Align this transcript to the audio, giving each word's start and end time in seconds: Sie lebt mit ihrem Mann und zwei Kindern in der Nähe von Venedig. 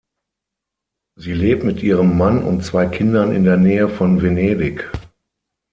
Sie 1.15 1.33
lebt 1.35 1.63
mit 1.63 1.83
ihrem 1.83 2.17
Mann 2.17 2.41
und 2.41 2.63
zwei 2.65 2.87
Kindern 2.87 3.31
in 3.35 3.43
der 3.43 3.57
Nähe 3.57 3.87
von 3.87 4.23
Venedig. 4.23 4.89